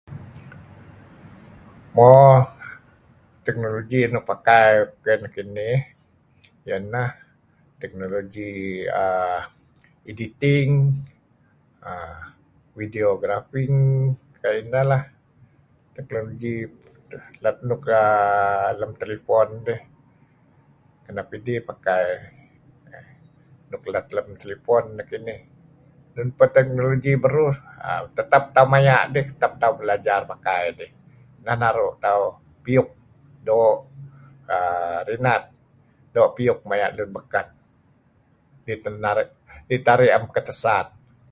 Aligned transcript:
Mo 1.95 2.11
technology 3.45 3.99
nuk 4.13 4.25
pakai 4.31 4.67
kai 5.03 5.15
ukeh 5.15 5.19
neh 5.21 5.29
kinih 5.35 5.77
iyeh 6.65 6.79
neh 6.93 7.09
technology 7.81 8.51
err 9.03 9.39
editing, 10.09 10.71
videografing 12.79 13.75
kayu' 14.41 14.61
ineh 14.61 14.83
lah 14.91 15.03
technology 15.95 16.53
luk 17.43 17.43
lem 17.43 17.57
let 17.69 17.81
err 17.97 18.75
lem 18.79 18.91
telefon 19.01 19.47
dih 19.67 19.81
kenep 21.05 21.27
idih 21.37 21.59
pakai 21.69 22.05
nuk 23.69 23.83
let 23.93 24.07
lem 24.15 24.29
telefon 24.41 24.83
nekinih. 24.97 25.39
Nun 26.15 26.29
peh 26.37 26.49
technology 26.57 27.13
beruh 27.23 27.55
err 27.89 28.03
tetap 28.17 28.43
tauh 28.55 28.67
maya' 28.73 29.03
dih, 29.13 29.25
tetap 29.31 29.51
tauh 29.61 29.75
belajar 29.81 30.19
pakai 30.31 30.61
dih. 30.79 30.91
Neh 31.45 31.55
naru' 31.63 31.95
tauh 32.05 32.25
piyuk 32.63 32.89
doo' 33.47 33.79
err 34.55 35.01
rinat 35.09 35.43
doo' 36.15 36.31
piyuk 36.35 36.59
maya' 36.69 36.91
lun 36.97 37.09
beken 37.17 37.47
idih 38.61 38.77
teh 39.71 39.89
arih 39.93 40.09
'am 40.15 40.23
ketesan 40.35 40.87